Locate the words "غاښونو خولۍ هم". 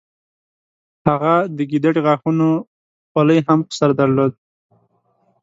2.05-3.59